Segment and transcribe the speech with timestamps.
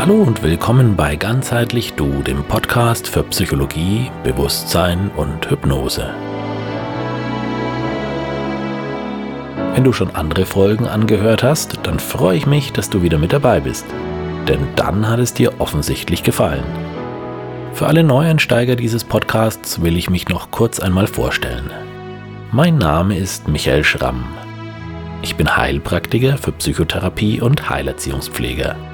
[0.00, 6.14] Hallo und willkommen bei Ganzheitlich Du, dem Podcast für Psychologie, Bewusstsein und Hypnose.
[9.74, 13.34] Wenn du schon andere Folgen angehört hast, dann freue ich mich, dass du wieder mit
[13.34, 13.84] dabei bist.
[14.48, 16.64] Denn dann hat es dir offensichtlich gefallen.
[17.74, 21.70] Für alle Neueinsteiger dieses Podcasts will ich mich noch kurz einmal vorstellen.
[22.52, 24.24] Mein Name ist Michael Schramm.
[25.20, 28.89] Ich bin Heilpraktiker für Psychotherapie und Heilerziehungspfleger.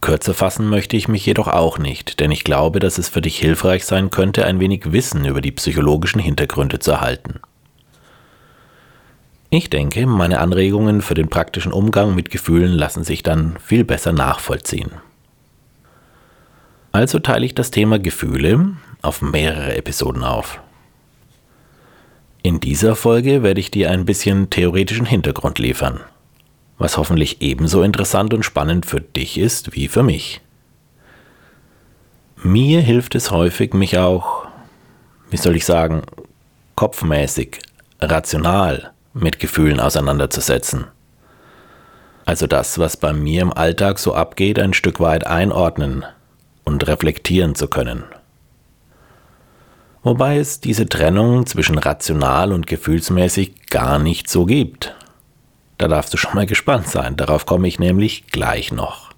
[0.00, 3.38] Kürzer fassen möchte ich mich jedoch auch nicht, denn ich glaube, dass es für dich
[3.38, 7.38] hilfreich sein könnte, ein wenig Wissen über die psychologischen Hintergründe zu erhalten.
[9.50, 14.10] Ich denke, meine Anregungen für den praktischen Umgang mit Gefühlen lassen sich dann viel besser
[14.10, 14.90] nachvollziehen.
[16.90, 20.60] Also teile ich das Thema Gefühle auf mehrere Episoden auf.
[22.42, 26.00] In dieser Folge werde ich dir ein bisschen theoretischen Hintergrund liefern,
[26.78, 30.40] was hoffentlich ebenso interessant und spannend für dich ist wie für mich.
[32.42, 34.46] Mir hilft es häufig, mich auch,
[35.28, 36.02] wie soll ich sagen,
[36.76, 37.58] kopfmäßig,
[38.00, 40.86] rational mit Gefühlen auseinanderzusetzen.
[42.24, 46.06] Also das, was bei mir im Alltag so abgeht, ein Stück weit einordnen
[46.64, 48.04] und reflektieren zu können
[50.02, 54.94] wobei es diese Trennung zwischen rational und gefühlsmäßig gar nicht so gibt.
[55.78, 59.10] Da darfst du schon mal gespannt sein, darauf komme ich nämlich gleich noch.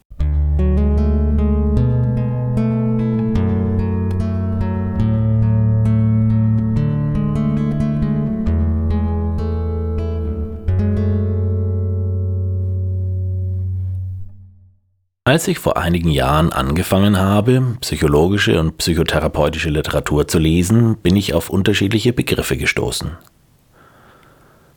[15.32, 21.32] Als ich vor einigen Jahren angefangen habe, psychologische und psychotherapeutische Literatur zu lesen, bin ich
[21.32, 23.16] auf unterschiedliche Begriffe gestoßen.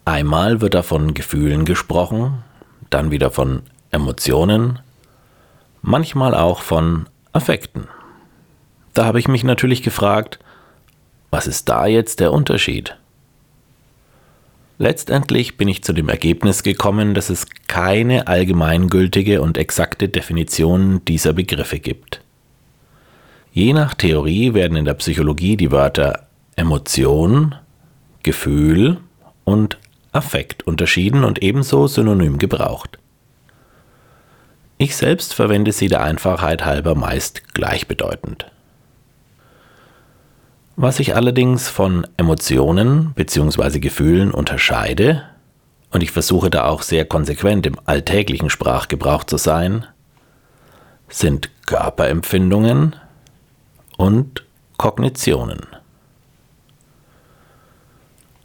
[0.05, 2.41] Einmal wird da von Gefühlen gesprochen,
[2.89, 4.79] dann wieder von Emotionen,
[5.81, 7.89] manchmal auch von Affekten.
[8.93, 10.39] Da habe ich mich natürlich gefragt,
[11.31, 12.95] was ist da jetzt der Unterschied?
[14.77, 21.31] Letztendlich bin ich zu dem Ergebnis gekommen, dass es keine allgemeingültige und exakte Definition dieser
[21.31, 22.21] Begriffe gibt.
[23.53, 26.27] Je nach Theorie werden in der Psychologie die Wörter
[26.57, 27.55] Emotion,
[28.21, 28.97] Gefühl
[29.45, 29.77] und
[30.11, 32.99] Affekt unterschieden und ebenso synonym gebraucht.
[34.77, 38.51] Ich selbst verwende sie der Einfachheit halber meist gleichbedeutend.
[40.77, 43.79] Was ich allerdings von Emotionen bzw.
[43.79, 45.23] Gefühlen unterscheide,
[45.91, 49.85] und ich versuche da auch sehr konsequent im alltäglichen Sprachgebrauch zu sein,
[51.07, 52.97] sind Körperempfindungen
[53.95, 54.43] und
[54.75, 55.61] Kognitionen.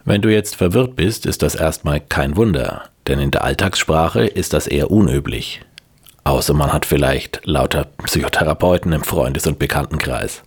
[0.04, 4.52] Wenn du jetzt verwirrt bist, ist das erstmal kein Wunder, denn in der Alltagssprache ist
[4.52, 5.62] das eher unüblich.
[6.22, 10.44] Außer man hat vielleicht lauter Psychotherapeuten im Freundes- und Bekanntenkreis.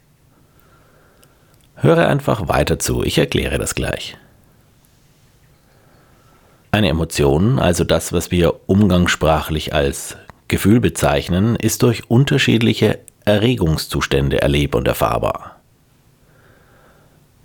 [1.84, 4.16] Höre einfach weiter zu, ich erkläre das gleich.
[6.72, 10.16] Eine Emotion, also das, was wir umgangssprachlich als
[10.48, 15.58] Gefühl bezeichnen, ist durch unterschiedliche Erregungszustände erleb- und erfahrbar.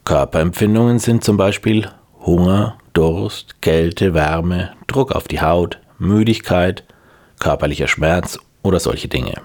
[0.05, 1.89] Körperempfindungen sind zum Beispiel
[2.25, 6.85] Hunger, Durst, Kälte, Wärme, Druck auf die Haut, Müdigkeit,
[7.41, 9.43] körperlicher Schmerz oder solche Dinge.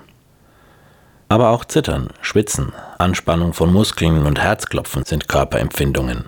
[1.30, 6.26] Aber auch Zittern, Schwitzen, Anspannung von Muskeln und Herzklopfen sind Körperempfindungen.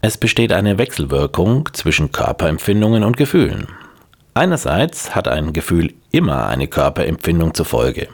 [0.00, 3.68] Es besteht eine Wechselwirkung zwischen Körperempfindungen und Gefühlen.
[4.34, 8.08] Einerseits hat ein Gefühl immer eine Körperempfindung zur Folge.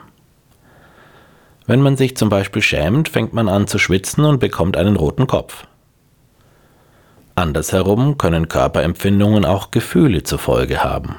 [1.66, 5.26] Wenn man sich zum Beispiel schämt, fängt man an zu schwitzen und bekommt einen roten
[5.26, 5.66] Kopf.
[7.34, 11.14] Andersherum können Körperempfindungen auch Gefühle zur Folge haben.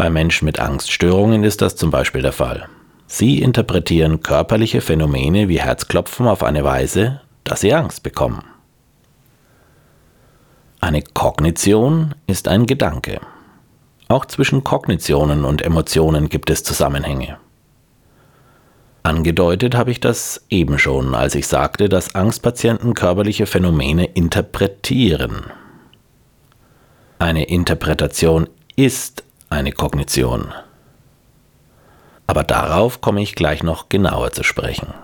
[0.00, 2.70] Bei Menschen mit Angststörungen ist das zum Beispiel der Fall.
[3.06, 8.42] Sie interpretieren körperliche Phänomene wie Herzklopfen auf eine Weise, dass sie Angst bekommen.
[10.80, 13.20] Eine Kognition ist ein Gedanke.
[14.08, 17.36] Auch zwischen Kognitionen und Emotionen gibt es Zusammenhänge.
[19.02, 25.42] Angedeutet habe ich das eben schon, als ich sagte, dass Angstpatienten körperliche Phänomene interpretieren.
[27.18, 30.54] Eine Interpretation ist eine Kognition.
[32.26, 34.94] Aber darauf komme ich gleich noch genauer zu sprechen.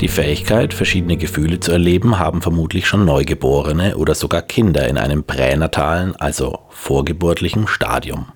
[0.00, 5.22] Die Fähigkeit, verschiedene Gefühle zu erleben, haben vermutlich schon Neugeborene oder sogar Kinder in einem
[5.22, 8.26] pränatalen, also vorgeburtlichen Stadium.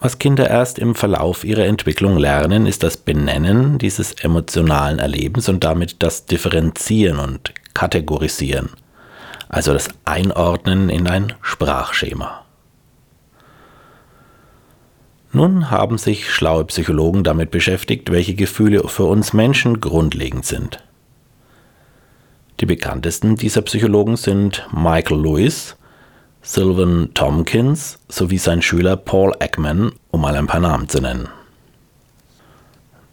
[0.00, 5.64] Was Kinder erst im Verlauf ihrer Entwicklung lernen, ist das Benennen dieses emotionalen Erlebens und
[5.64, 8.70] damit das Differenzieren und Kategorisieren,
[9.48, 12.44] also das Einordnen in ein Sprachschema.
[15.32, 20.82] Nun haben sich schlaue Psychologen damit beschäftigt, welche Gefühle für uns Menschen grundlegend sind.
[22.60, 25.76] Die bekanntesten dieser Psychologen sind Michael Lewis,
[26.42, 31.28] Sylvan Tompkins sowie sein Schüler Paul Ekman, um mal ein paar Namen zu nennen.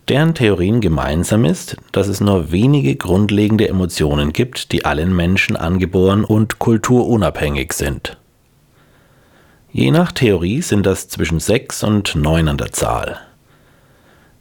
[0.08, 6.24] Deren Theorien gemeinsam ist, dass es nur wenige grundlegende Emotionen gibt, die allen Menschen angeboren
[6.24, 8.18] und kulturunabhängig sind.
[9.72, 13.20] Je nach Theorie sind das zwischen sechs und neun an der Zahl.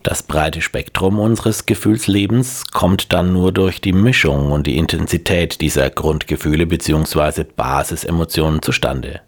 [0.04, 5.88] Das breite Spektrum unseres Gefühlslebens kommt dann nur durch die Mischung und die Intensität dieser
[5.88, 7.44] Grundgefühle bzw.
[7.44, 9.22] Basisemotionen zustande.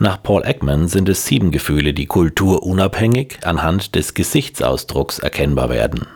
[0.00, 6.08] Nach Paul Ekman sind es sieben Gefühle, die kulturunabhängig anhand des Gesichtsausdrucks erkennbar werden.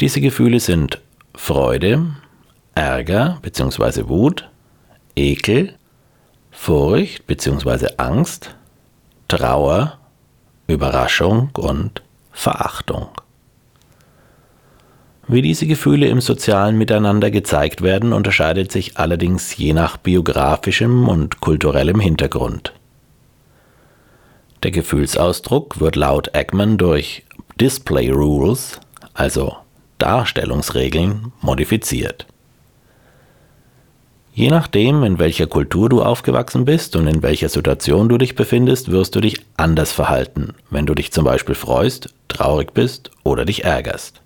[0.00, 1.00] Diese Gefühle sind
[1.34, 2.08] Freude,
[2.74, 4.06] Ärger bzw.
[4.08, 4.50] Wut,
[5.16, 5.76] Ekel,
[6.50, 7.94] Furcht bzw.
[7.96, 8.54] Angst,
[9.28, 9.98] Trauer,
[10.66, 13.08] Überraschung und Verachtung.
[15.28, 21.40] Wie diese Gefühle im sozialen Miteinander gezeigt werden, unterscheidet sich allerdings je nach biografischem und
[21.40, 22.72] kulturellem Hintergrund.
[24.62, 27.24] Der Gefühlsausdruck wird laut Ekman durch
[27.60, 28.80] Display Rules,
[29.14, 29.56] also
[29.98, 32.26] Darstellungsregeln, modifiziert.
[34.34, 38.90] Je nachdem, in welcher Kultur du aufgewachsen bist und in welcher Situation du dich befindest,
[38.90, 43.64] wirst du dich anders verhalten, wenn du dich zum Beispiel freust, traurig bist oder dich
[43.64, 44.22] ärgerst.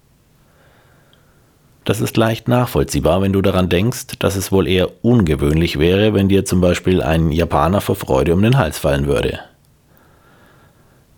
[1.84, 6.28] Das ist leicht nachvollziehbar, wenn du daran denkst, dass es wohl eher ungewöhnlich wäre, wenn
[6.28, 9.40] dir zum Beispiel ein Japaner vor Freude um den Hals fallen würde.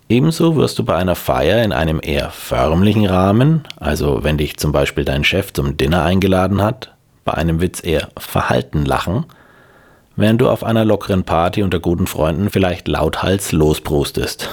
[0.08, 4.72] Ebenso wirst du bei einer Feier in einem eher förmlichen Rahmen, also wenn dich zum
[4.72, 6.94] Beispiel dein Chef zum Dinner eingeladen hat,
[7.28, 9.26] bei einem Witz eher verhalten lachen,
[10.16, 14.48] während du auf einer lockeren Party unter guten Freunden vielleicht lauthals losbrustest.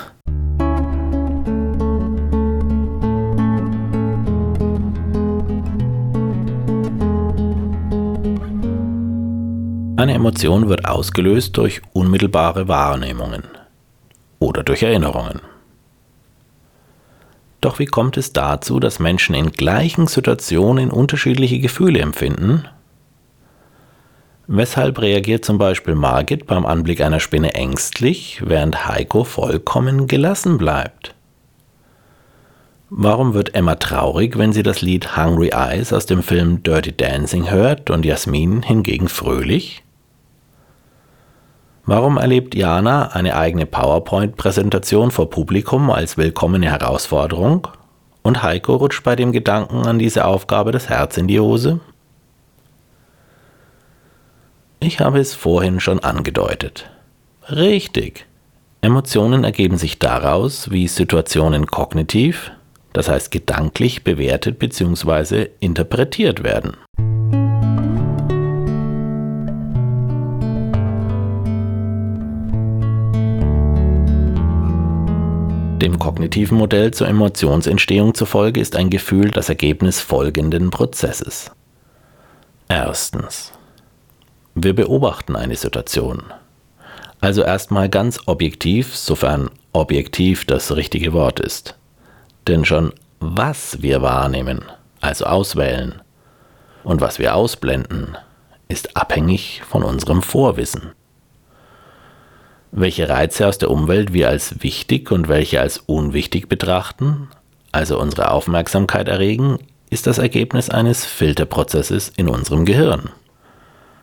[9.96, 13.44] Eine Emotion wird ausgelöst durch unmittelbare Wahrnehmungen
[14.40, 15.40] oder durch Erinnerungen.
[17.66, 22.68] Doch wie kommt es dazu, dass Menschen in gleichen Situationen unterschiedliche Gefühle empfinden?
[24.46, 31.16] Weshalb reagiert zum Beispiel Margit beim Anblick einer Spinne ängstlich, während Heiko vollkommen gelassen bleibt?
[32.92, 37.50] Warum wird Emma traurig, wenn sie das Lied Hungry Eyes aus dem Film Dirty Dancing
[37.50, 39.84] hört und Jasmin hingegen fröhlich?
[41.88, 47.68] Warum erlebt Jana eine eigene PowerPoint-Präsentation vor Publikum als willkommene Herausforderung
[48.24, 51.80] und Heiko rutscht bei dem Gedanken an diese Aufgabe das Herz in die Hose?
[54.80, 56.90] Ich habe es vorhin schon angedeutet.
[57.52, 58.26] Richtig.
[58.82, 62.52] Emotionen ergeben sich daraus, wie Situationen kognitiv,
[62.94, 65.50] das heißt gedanklich bewertet bzw.
[65.60, 66.78] interpretiert werden.
[75.82, 81.52] Dem kognitiven Modell zur Emotionsentstehung zufolge ist ein Gefühl das Ergebnis folgenden Prozesses.
[82.70, 83.52] Erstens.
[84.56, 86.24] Wir beobachten eine Situation.
[87.20, 91.76] Also erstmal ganz objektiv, sofern objektiv das richtige Wort ist.
[92.48, 94.64] Denn schon was wir wahrnehmen,
[95.02, 96.02] also auswählen,
[96.86, 98.16] und was wir ausblenden,
[98.70, 100.94] ist abhängig von unserem Vorwissen.
[102.78, 107.30] Welche Reize aus der Umwelt wir als wichtig und welche als unwichtig betrachten,
[107.72, 113.12] also unsere Aufmerksamkeit erregen, ist das Ergebnis eines Filterprozesses in unserem Gehirn.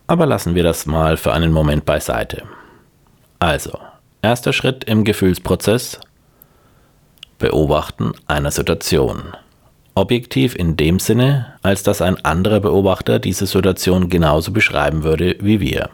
[0.06, 2.44] Aber lassen wir das mal für einen Moment beiseite.
[3.40, 3.78] Also,
[4.22, 6.00] erster Schritt im Gefühlsprozess.
[7.38, 9.34] Beobachten einer Situation.
[9.94, 15.60] Objektiv in dem Sinne, als dass ein anderer Beobachter diese Situation genauso beschreiben würde wie
[15.60, 15.90] wir.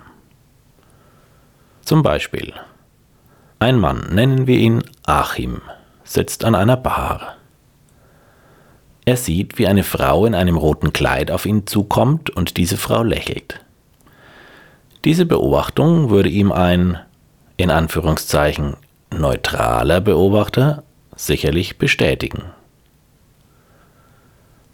[1.83, 2.55] Zum Beispiel.
[3.61, 5.61] Ein Mann, nennen wir ihn Achim,
[6.05, 7.37] sitzt an einer Bar.
[9.05, 13.03] Er sieht, wie eine Frau in einem roten Kleid auf ihn zukommt und diese Frau
[13.03, 13.65] lächelt.
[15.05, 16.99] Diese Beobachtung würde ihm ein,
[17.57, 18.77] in Anführungszeichen,
[19.11, 20.85] neutraler Beobachter
[21.17, 22.45] sicherlich bestätigen.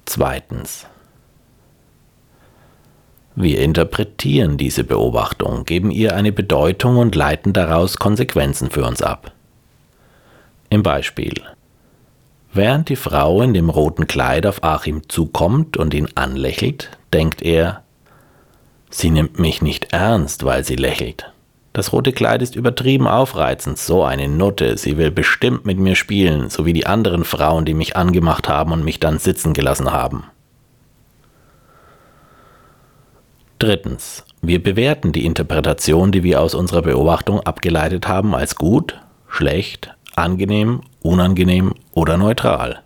[0.05, 0.87] Zweitens.
[3.37, 9.33] Wir interpretieren diese Beobachtung, geben ihr eine Bedeutung und leiten daraus Konsequenzen für uns ab.
[10.71, 11.35] Im Beispiel.
[12.53, 17.83] Während die Frau in dem roten Kleid auf Achim zukommt und ihn anlächelt, denkt er,
[18.91, 21.33] sie nimmt mich nicht ernst, weil sie lächelt.
[21.73, 26.49] Das rote Kleid ist übertrieben aufreizend, so eine Nutte, sie will bestimmt mit mir spielen,
[26.49, 30.23] so wie die anderen Frauen, die mich angemacht haben und mich dann sitzen gelassen haben.
[33.65, 34.27] Drittens.
[34.43, 40.83] Wir bewerten die Interpretation, die wir aus unserer Beobachtung abgeleitet haben, als gut, schlecht, angenehm,
[41.01, 42.83] unangenehm oder neutral.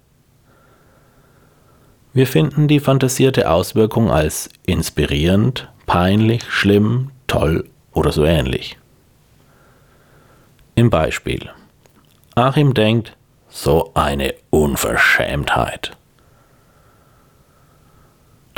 [2.12, 8.78] Wir finden die fantasierte Auswirkung als inspirierend, peinlich, schlimm, toll oder so ähnlich.
[10.76, 11.50] Im Beispiel.
[12.36, 13.16] Achim denkt,
[13.48, 15.97] so eine Unverschämtheit.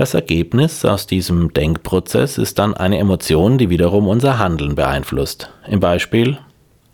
[0.00, 5.50] Das Ergebnis aus diesem Denkprozess ist dann eine Emotion, die wiederum unser Handeln beeinflusst.
[5.68, 6.38] Im Beispiel,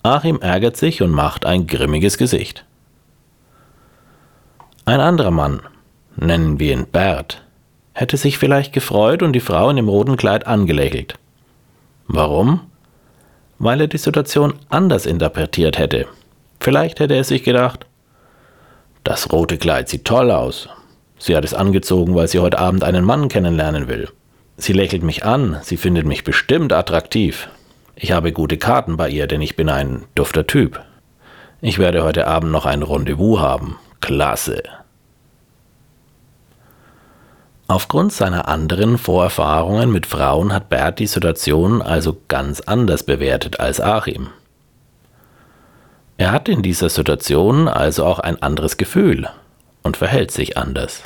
[0.02, 2.64] Achim ärgert sich und macht ein grimmiges Gesicht.
[4.86, 5.60] Ein anderer Mann,
[6.16, 7.44] nennen wir ihn Bert,
[7.92, 11.14] hätte sich vielleicht gefreut und die Frau in dem roten Kleid angelächelt.
[12.08, 12.62] Warum?
[13.60, 16.08] Weil er die Situation anders interpretiert hätte.
[16.58, 17.86] Vielleicht hätte er sich gedacht,
[19.04, 20.68] das rote Kleid sieht toll aus.
[21.18, 24.08] Sie hat es angezogen, weil sie heute Abend einen Mann kennenlernen will.
[24.58, 27.48] Sie lächelt mich an, sie findet mich bestimmt attraktiv.
[27.94, 30.80] Ich habe gute Karten bei ihr, denn ich bin ein dufter Typ.
[31.60, 33.76] Ich werde heute Abend noch ein Rendezvous haben.
[34.00, 34.62] Klasse.
[37.68, 43.80] Aufgrund seiner anderen Vorerfahrungen mit Frauen hat Bert die Situation also ganz anders bewertet als
[43.80, 44.28] Achim.
[46.18, 49.28] Er hat in dieser Situation also auch ein anderes Gefühl
[49.86, 51.04] und verhält sich anders.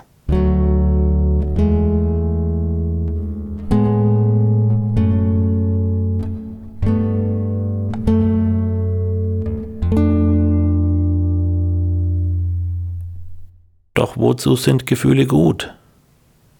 [13.94, 15.74] Doch wozu sind Gefühle gut?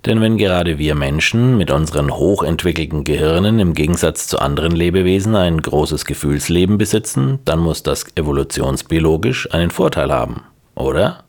[0.07, 5.61] Denn wenn gerade wir Menschen mit unseren hochentwickelten Gehirnen im Gegensatz zu anderen Lebewesen ein
[5.61, 10.43] großes Gefühlsleben besitzen, dann muss das evolutionsbiologisch einen Vorteil haben,
[10.75, 11.25] oder?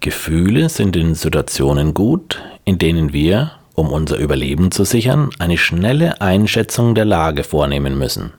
[0.00, 6.22] Gefühle sind in Situationen gut, in denen wir, um unser Überleben zu sichern, eine schnelle
[6.22, 8.32] Einschätzung der Lage vornehmen müssen.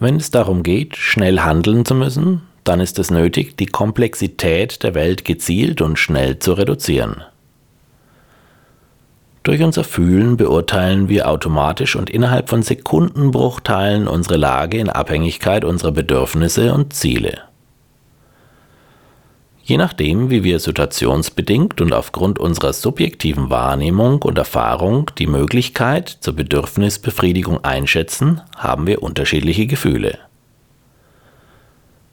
[0.00, 4.94] Wenn es darum geht, schnell handeln zu müssen, dann ist es nötig, die Komplexität der
[4.94, 7.22] Welt gezielt und schnell zu reduzieren.
[9.44, 15.92] Durch unser Fühlen beurteilen wir automatisch und innerhalb von Sekundenbruchteilen unsere Lage in Abhängigkeit unserer
[15.92, 17.47] Bedürfnisse und Ziele.
[19.68, 26.32] Je nachdem, wie wir situationsbedingt und aufgrund unserer subjektiven Wahrnehmung und Erfahrung die Möglichkeit zur
[26.32, 30.20] Bedürfnisbefriedigung einschätzen, haben wir unterschiedliche Gefühle.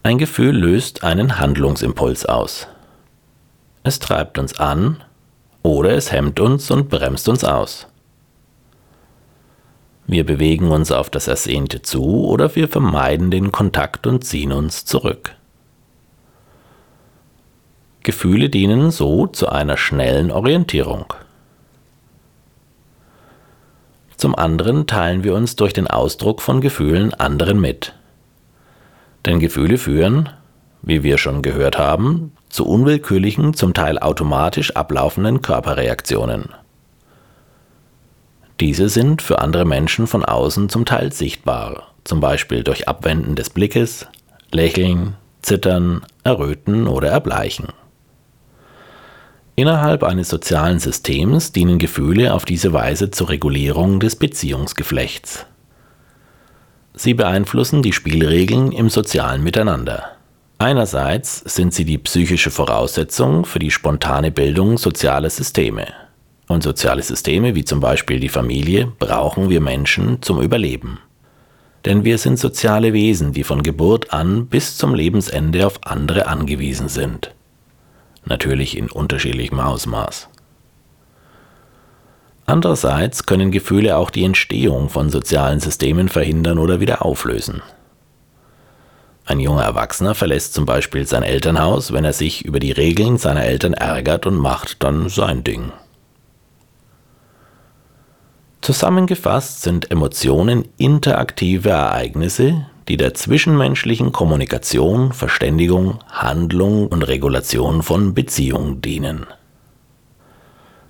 [0.02, 2.68] Ein Gefühl löst einen Handlungsimpuls aus.
[3.84, 5.02] Es treibt uns an
[5.62, 7.86] oder es hemmt uns und bremst uns aus.
[10.06, 14.84] Wir bewegen uns auf das Ersehnte zu oder wir vermeiden den Kontakt und ziehen uns
[14.84, 15.35] zurück.
[18.06, 21.12] Gefühle dienen so zu einer schnellen Orientierung.
[24.16, 27.94] Zum anderen teilen wir uns durch den Ausdruck von Gefühlen anderen mit.
[29.26, 30.28] Denn Gefühle führen,
[30.82, 36.50] wie wir schon gehört haben, zu unwillkürlichen, zum Teil automatisch ablaufenden Körperreaktionen.
[38.60, 43.50] Diese sind für andere Menschen von außen zum Teil sichtbar, zum Beispiel durch Abwenden des
[43.50, 44.06] Blickes,
[44.52, 47.66] Lächeln, Zittern, Erröten oder Erbleichen.
[49.58, 55.46] Innerhalb eines sozialen Systems dienen Gefühle auf diese Weise zur Regulierung des Beziehungsgeflechts.
[56.92, 60.12] Sie beeinflussen die Spielregeln im sozialen Miteinander.
[60.58, 65.86] Einerseits sind sie die psychische Voraussetzung für die spontane Bildung sozialer Systeme.
[66.48, 70.98] Und soziale Systeme wie zum Beispiel die Familie brauchen wir Menschen zum Überleben.
[71.86, 76.88] Denn wir sind soziale Wesen, die von Geburt an bis zum Lebensende auf andere angewiesen
[76.88, 77.32] sind
[78.26, 80.28] natürlich in unterschiedlichem Ausmaß.
[82.46, 87.62] Andererseits können Gefühle auch die Entstehung von sozialen Systemen verhindern oder wieder auflösen.
[89.24, 93.42] Ein junger Erwachsener verlässt zum Beispiel sein Elternhaus, wenn er sich über die Regeln seiner
[93.42, 95.72] Eltern ärgert und macht dann sein Ding.
[98.60, 108.80] Zusammengefasst sind Emotionen interaktive Ereignisse, die der zwischenmenschlichen Kommunikation, Verständigung, Handlung und Regulation von Beziehungen
[108.80, 109.26] dienen.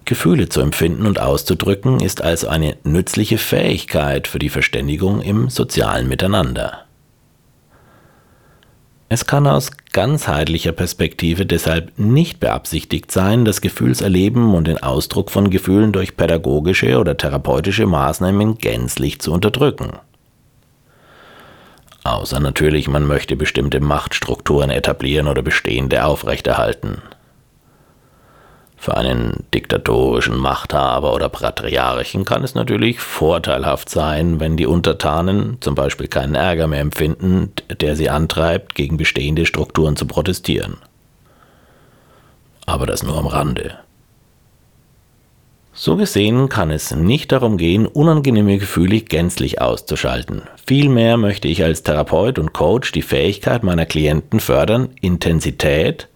[0.04, 6.08] Gefühle zu empfinden und auszudrücken ist also eine nützliche Fähigkeit für die Verständigung im sozialen
[6.08, 6.86] Miteinander.
[9.08, 15.50] Es kann aus ganzheitlicher Perspektive deshalb nicht beabsichtigt sein, das Gefühlserleben und den Ausdruck von
[15.50, 19.92] Gefühlen durch pädagogische oder therapeutische Maßnahmen gänzlich zu unterdrücken.
[22.06, 27.02] Außer natürlich, man möchte bestimmte Machtstrukturen etablieren oder bestehende aufrechterhalten.
[28.76, 35.74] Für einen diktatorischen Machthaber oder Patriarchen kann es natürlich vorteilhaft sein, wenn die Untertanen zum
[35.74, 40.76] Beispiel keinen Ärger mehr empfinden, der sie antreibt, gegen bestehende Strukturen zu protestieren.
[42.66, 43.78] Aber das nur am Rande.
[45.78, 50.42] So gesehen kann es nicht darum gehen, unangenehme Gefühle gänzlich auszuschalten.
[50.66, 56.08] Vielmehr möchte ich als Therapeut und Coach die Fähigkeit meiner Klienten fördern, Intensität,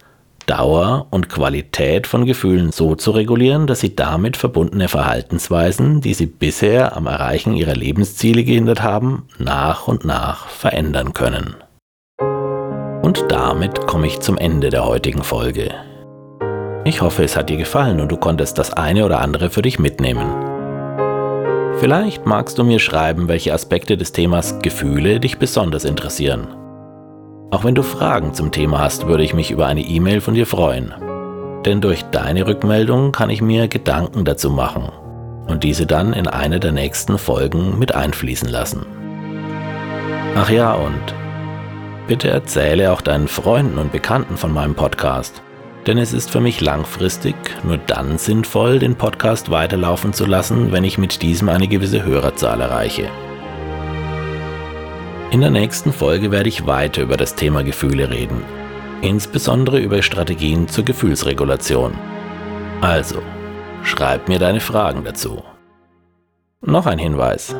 [0.47, 6.25] Dauer und Qualität von Gefühlen so zu regulieren, dass sie damit verbundene Verhaltensweisen, die sie
[6.25, 11.55] bisher am Erreichen ihrer Lebensziele gehindert haben, nach und nach verändern können.
[13.03, 15.71] Und damit komme ich zum Ende der heutigen Folge.
[16.83, 19.77] Ich hoffe, es hat dir gefallen und du konntest das eine oder andere für dich
[19.77, 20.25] mitnehmen.
[21.79, 26.47] Vielleicht magst du mir schreiben, welche Aspekte des Themas Gefühle dich besonders interessieren.
[27.51, 30.47] Auch wenn du Fragen zum Thema hast, würde ich mich über eine E-Mail von dir
[30.47, 30.93] freuen.
[31.65, 34.91] Denn durch deine Rückmeldung kann ich mir Gedanken dazu machen
[35.47, 38.87] und diese dann in eine der nächsten Folgen mit einfließen lassen.
[40.35, 41.13] Ach ja, und
[42.07, 45.43] bitte erzähle auch deinen Freunden und Bekannten von meinem Podcast
[45.87, 50.83] denn es ist für mich langfristig nur dann sinnvoll, den Podcast weiterlaufen zu lassen, wenn
[50.83, 53.09] ich mit diesem eine gewisse Hörerzahl erreiche.
[55.31, 58.43] In der nächsten Folge werde ich weiter über das Thema Gefühle reden,
[59.01, 61.93] insbesondere über Strategien zur Gefühlsregulation.
[62.81, 63.21] Also,
[63.83, 65.41] schreib mir deine Fragen dazu.
[66.63, 67.55] Noch ein Hinweis.